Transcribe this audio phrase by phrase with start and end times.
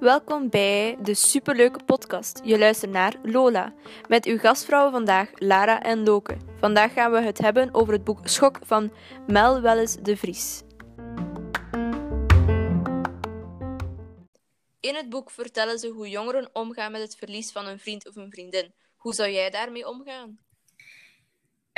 [0.00, 2.40] Welkom bij de superleuke podcast.
[2.44, 3.74] Je luistert naar Lola
[4.08, 6.36] met uw gastvrouwen vandaag Lara en Loke.
[6.58, 8.92] Vandaag gaan we het hebben over het boek Schok van
[9.26, 10.62] Mel Welles de Vries.
[14.80, 18.16] In het boek vertellen ze hoe jongeren omgaan met het verlies van een vriend of
[18.16, 18.74] een vriendin.
[18.96, 20.45] Hoe zou jij daarmee omgaan?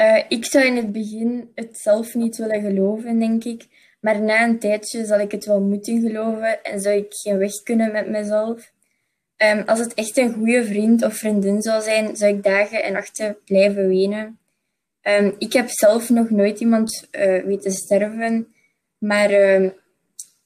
[0.01, 3.67] Uh, ik zou in het begin het zelf niet willen geloven, denk ik.
[4.01, 7.62] Maar na een tijdje zal ik het wel moeten geloven en zou ik geen weg
[7.62, 8.73] kunnen met mezelf.
[9.37, 12.93] Um, als het echt een goede vriend of vriendin zou zijn, zou ik dagen en
[12.93, 14.38] nachten blijven wenen.
[15.02, 18.55] Um, ik heb zelf nog nooit iemand uh, weten sterven,
[18.99, 19.71] maar uh,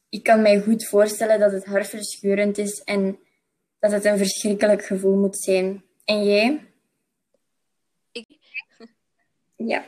[0.08, 3.18] ik kan mij goed voorstellen dat het hartverscheurend is en
[3.78, 5.84] dat het een verschrikkelijk gevoel moet zijn.
[6.04, 6.60] En jij?
[9.66, 9.86] Ja.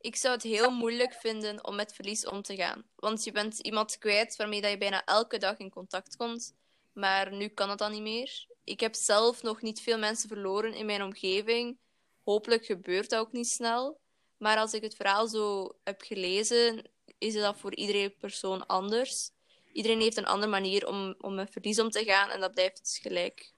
[0.00, 2.84] Ik zou het heel moeilijk vinden om met verlies om te gaan.
[2.96, 6.54] Want je bent iemand kwijt waarmee dat je bijna elke dag in contact komt.
[6.92, 8.46] Maar nu kan het dan niet meer.
[8.64, 11.78] Ik heb zelf nog niet veel mensen verloren in mijn omgeving.
[12.24, 14.00] Hopelijk gebeurt dat ook niet snel.
[14.36, 16.84] Maar als ik het verhaal zo heb gelezen,
[17.18, 19.30] is dat voor iedere persoon anders.
[19.72, 22.78] Iedereen heeft een andere manier om, om met verlies om te gaan en dat blijft
[22.78, 23.52] dus gelijk.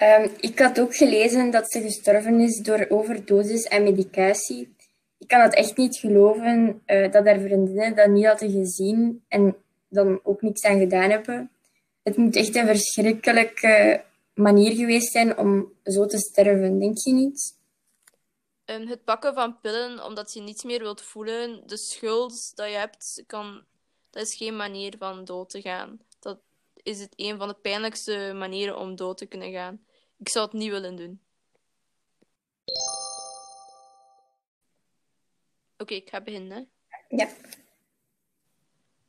[0.00, 4.74] Um, ik had ook gelezen dat ze gestorven is door overdosis en medicatie.
[5.18, 9.56] Ik kan het echt niet geloven uh, dat haar vriendinnen dat niet hadden gezien en
[9.88, 11.50] dan ook niks aan gedaan hebben.
[12.02, 17.56] Het moet echt een verschrikkelijke manier geweest zijn om zo te sterven, denk je niet?
[18.64, 22.76] Um, het pakken van pillen omdat je niets meer wilt voelen, de schuld dat je
[22.76, 23.64] hebt, kan,
[24.10, 26.00] dat is geen manier van dood te gaan.
[26.20, 26.38] Dat
[26.82, 29.84] is het een van de pijnlijkste manieren om dood te kunnen gaan.
[30.18, 31.20] Ik zou het niet willen doen.
[35.72, 36.70] Oké, okay, ik ga beginnen.
[37.08, 37.28] Ja.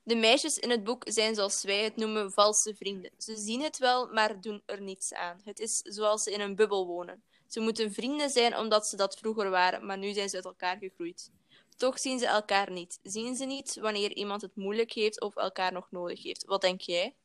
[0.03, 3.11] De meisjes in het boek zijn zoals wij het noemen valse vrienden.
[3.17, 5.41] Ze zien het wel, maar doen er niets aan.
[5.43, 7.23] Het is zoals ze in een bubbel wonen.
[7.47, 10.77] Ze moeten vrienden zijn omdat ze dat vroeger waren, maar nu zijn ze uit elkaar
[10.77, 11.31] gegroeid.
[11.77, 12.99] Toch zien ze elkaar niet.
[13.03, 16.45] Zien ze niet wanneer iemand het moeilijk heeft of elkaar nog nodig heeft.
[16.45, 17.15] Wat denk jij?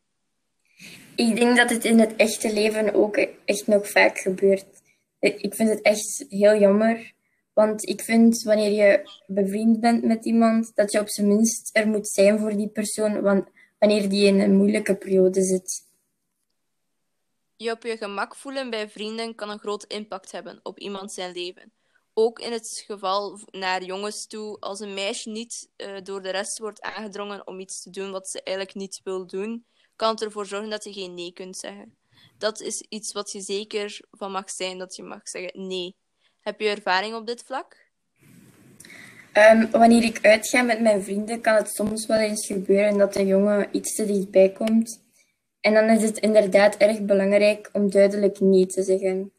[1.17, 4.67] Ik denk dat het in het echte leven ook echt nog vaak gebeurt.
[5.21, 7.13] Ik vind het echt heel jammer.
[7.53, 11.89] Want ik vind wanneer je bevriend bent met iemand, dat je op zijn minst er
[11.89, 13.23] moet zijn voor die persoon
[13.79, 15.87] wanneer die in een moeilijke periode zit.
[17.57, 21.33] Je op je gemak voelen bij vrienden kan een groot impact hebben op iemand zijn
[21.33, 21.73] leven.
[22.15, 26.59] Ook in het geval naar jongens toe, als een meisje niet uh, door de rest
[26.59, 29.65] wordt aangedrongen om iets te doen wat ze eigenlijk niet wil doen,
[29.99, 31.97] kan ervoor zorgen dat je geen nee kunt zeggen.
[32.39, 35.97] Dat is iets wat je zeker van mag zijn, dat je mag zeggen nee.
[36.41, 37.87] Heb je ervaring op dit vlak?
[39.33, 43.27] Um, wanneer ik uitga met mijn vrienden, kan het soms wel eens gebeuren dat een
[43.27, 45.01] jongen iets te dichtbij komt.
[45.61, 49.33] En dan is het inderdaad erg belangrijk om duidelijk nee te zeggen.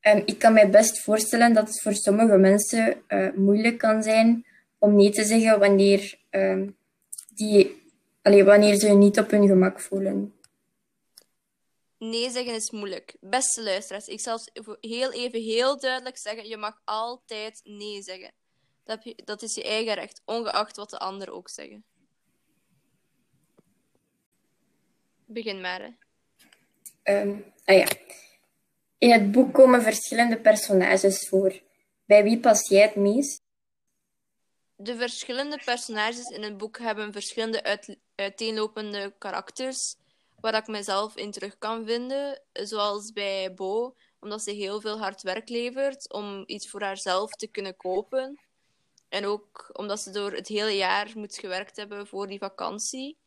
[0.00, 4.46] Um, ik kan mij best voorstellen dat het voor sommige mensen uh, moeilijk kan zijn
[4.78, 6.76] om nee te zeggen wanneer, um,
[7.34, 7.82] die,
[8.22, 10.38] allee, wanneer ze je niet op hun gemak voelen.
[11.98, 13.16] Nee zeggen is moeilijk.
[13.20, 14.40] Beste luisteraars, ik zal
[14.80, 18.32] heel even heel duidelijk zeggen: je mag altijd nee zeggen.
[18.84, 21.84] Dat, je, dat is je eigen recht, ongeacht wat de anderen ook zeggen.
[25.26, 25.96] Begin maar.
[27.02, 27.20] Hè.
[27.20, 27.86] Um, ah ja.
[28.98, 31.60] In het boek komen verschillende personages voor.
[32.04, 33.42] Bij wie pas jij het meest?
[34.76, 39.96] De verschillende personages in het boek hebben verschillende uit, uiteenlopende karakters,
[40.40, 42.42] waar ik mezelf in terug kan vinden.
[42.52, 47.46] Zoals bij Bo, omdat ze heel veel hard werk levert om iets voor haarzelf te
[47.46, 48.40] kunnen kopen.
[49.08, 53.18] En ook omdat ze door het hele jaar moet gewerkt hebben voor die vakantie.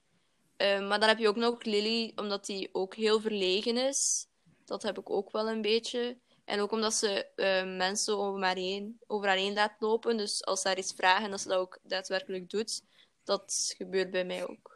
[0.57, 4.27] Uh, maar dan heb je ook nog Lily, omdat die ook heel verlegen is.
[4.65, 6.17] Dat heb ik ook wel een beetje.
[6.45, 10.17] En ook omdat ze uh, mensen over, maar heen, over haar laat lopen.
[10.17, 12.81] Dus als ze haar iets vragen, dat ze dat ook daadwerkelijk doet.
[13.23, 14.70] Dat gebeurt bij mij ook.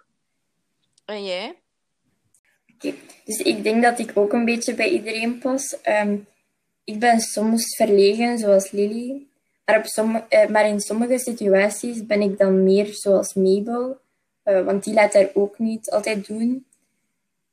[1.05, 1.55] En jij?
[3.23, 5.77] Dus ik denk dat ik ook een beetje bij iedereen pas.
[5.83, 6.27] Um,
[6.83, 9.27] ik ben soms verlegen, zoals Lily.
[9.65, 9.89] Maar,
[10.29, 13.97] uh, maar in sommige situaties ben ik dan meer zoals Mabel.
[14.43, 16.65] Uh, want die laat haar ook niet altijd doen.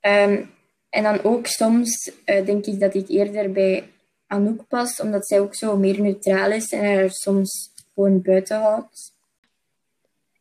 [0.00, 0.50] Um,
[0.90, 3.84] en dan ook soms uh, denk ik dat ik eerder bij
[4.26, 9.11] Anouk pas, omdat zij ook zo meer neutraal is en haar soms gewoon buiten houdt.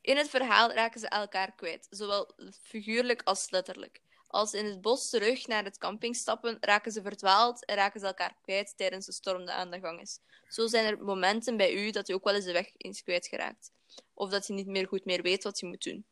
[0.01, 2.33] In het verhaal raken ze elkaar kwijt, zowel
[2.63, 4.01] figuurlijk als letterlijk.
[4.27, 7.99] Als ze in het bos terug naar het camping stappen, raken ze verdwaald en raken
[7.99, 10.19] ze elkaar kwijt tijdens de storm die aan de gang is.
[10.47, 13.71] Zo zijn er momenten bij u dat u ook wel eens de weg eens kwijtgeraakt.
[14.13, 16.05] Of dat je niet meer goed meer weet wat je moet doen.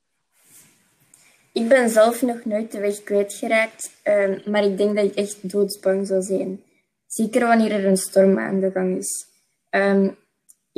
[1.53, 5.49] Ik ben zelf nog nooit de weg kwijtgeraakt, uh, maar ik denk dat ik echt
[5.49, 6.63] doodsbang zou zijn.
[7.07, 9.27] Zeker wanneer er een storm aan de gang is.
[9.69, 10.17] Um,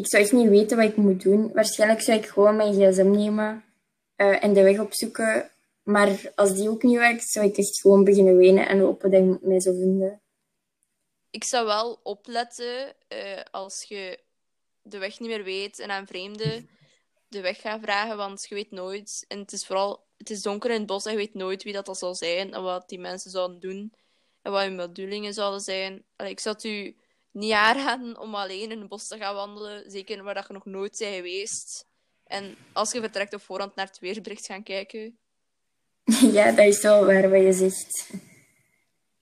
[0.02, 1.52] ik zou echt niet weten wat ik moet doen.
[1.54, 3.64] Waarschijnlijk zou ik gewoon mijn gsm nemen
[4.18, 5.52] uh, en de weg opzoeken.
[5.84, 9.22] Maar als die ook niet werkt, zou ik echt gewoon beginnen wenen en hopen dat
[9.22, 10.22] ik mij zou vinden.
[11.32, 14.20] Ik zou wel opletten uh, als je
[14.82, 16.70] de weg niet meer weet en aan vreemden
[17.28, 19.26] de weg gaat vragen, want je weet nooit.
[19.28, 21.74] En het is vooral, het is donker in het bos en je weet nooit wie
[21.74, 23.94] dat, dat zal zijn en wat die mensen zouden doen
[24.42, 26.04] en wat hun bedoelingen zouden zijn.
[26.18, 26.96] Ik zou u
[27.32, 30.66] niet aanraden om alleen in het bos te gaan wandelen, zeker waar dat je nog
[30.66, 31.86] nooit bent geweest.
[32.24, 35.18] En als je vertrekt op voorhand naar het weerbericht gaan kijken.
[36.32, 38.10] Ja, dat is wel waar wat je zegt.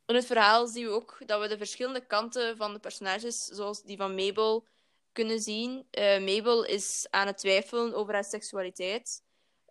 [0.06, 3.84] In het verhaal zien we ook dat we de verschillende kanten van de personages, zoals
[3.84, 4.68] die van Mabel,
[5.12, 5.88] kunnen zien.
[5.92, 9.22] Uh, Mabel is aan het twijfelen over haar seksualiteit.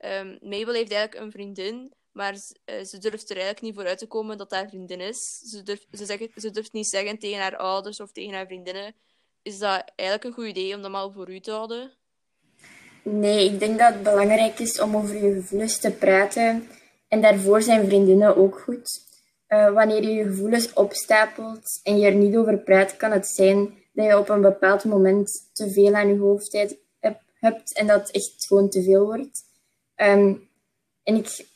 [0.05, 3.99] Um, Mabel heeft eigenlijk een vriendin, maar uh, ze durft er eigenlijk niet voor uit
[3.99, 5.43] te komen dat haar vriendin is.
[5.51, 8.95] Ze durft, ze, zegt, ze durft niet zeggen tegen haar ouders of tegen haar vriendinnen.
[9.43, 11.93] Is dat eigenlijk een goed idee om dat maar voor u te houden?
[13.03, 16.69] Nee, ik denk dat het belangrijk is om over je gevoelens te praten.
[17.09, 19.07] En daarvoor zijn vriendinnen ook goed.
[19.49, 23.75] Uh, wanneer je je gevoelens opstapelt en je er niet over praat, kan het zijn
[23.93, 26.53] dat je op een bepaald moment te veel aan je hoofd
[27.41, 29.45] hebt en dat het echt gewoon te veel wordt.
[29.97, 30.49] Um,
[31.03, 31.47] en ik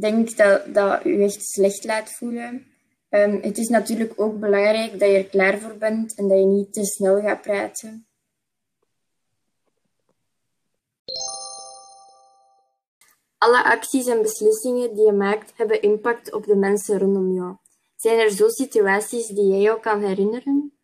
[0.00, 2.66] denk dat dat je echt slecht laat voelen.
[3.10, 6.44] Um, het is natuurlijk ook belangrijk dat je er klaar voor bent en dat je
[6.44, 8.06] niet te snel gaat praten.
[13.38, 17.56] Alle acties en beslissingen die je maakt hebben impact op de mensen rondom jou.
[17.96, 20.75] Zijn er zo situaties die jij jou kan herinneren?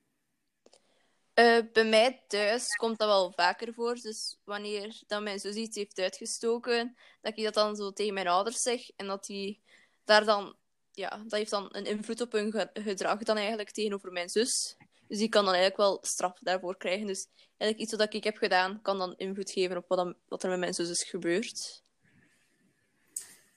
[1.34, 3.94] Uh, bij mij thuis komt dat wel vaker voor.
[3.94, 8.29] Dus wanneer dan mijn zus iets heeft uitgestoken, dat ik dat dan zo tegen mijn
[8.29, 8.90] ouders zeg.
[8.96, 9.62] En dat die
[10.05, 10.56] daar dan,
[10.90, 14.76] ja, dat heeft dan een invloed op hun gedrag dan eigenlijk tegenover mijn zus.
[15.08, 17.06] Dus die kan dan eigenlijk wel straf daarvoor krijgen.
[17.06, 20.49] Dus eigenlijk iets wat ik heb gedaan, kan dan invloed geven op wat, dan, er
[20.49, 21.82] met mijn zus is gebeurd.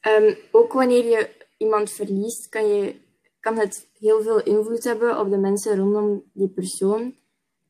[0.01, 2.95] Um, ook wanneer je iemand verliest, kan, je,
[3.39, 7.15] kan het heel veel invloed hebben op de mensen rondom die persoon.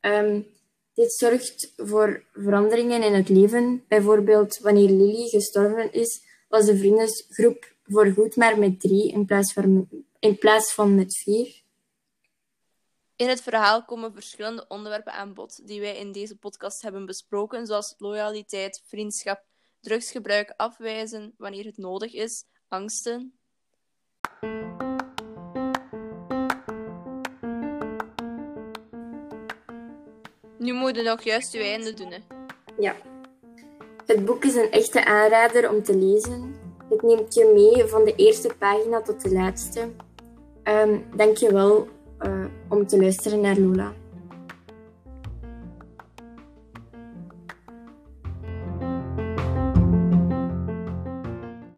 [0.06, 0.48] Um,
[0.94, 3.84] dit zorgt voor veranderingen in het leven.
[3.88, 9.90] Bijvoorbeeld, wanneer Lily gestorven is, was de vriendengroep voorgoed maar met drie in plaats van,
[10.20, 11.64] in plaats van met vier.
[13.16, 17.66] In het verhaal komen verschillende onderwerpen aan bod die wij in deze podcast hebben besproken,
[17.66, 19.44] zoals loyaliteit, vriendschap,
[19.82, 23.34] drugsgebruik, afwijzen wanneer het nodig is, angsten.
[30.66, 32.12] Nu moet je nog juist je einde doen.
[32.12, 32.18] Hè.
[32.80, 32.96] Ja.
[34.06, 36.56] Het boek is een echte aanrader om te lezen.
[36.90, 39.90] Het neemt je mee van de eerste pagina tot de laatste.
[40.64, 41.88] Um, Dank je wel
[42.22, 43.94] uh, om te luisteren naar Lola.